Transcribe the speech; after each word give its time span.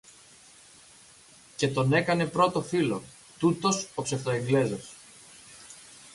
Και 1.55 1.67
τον 1.67 1.93
έκανε 1.93 2.25
πρώτο 2.25 2.61
φίλο, 2.61 3.03
τούτος 3.39 3.87
ο 3.95 4.01
ψευτο 4.01 4.29
Εγγλέζος 4.31 4.95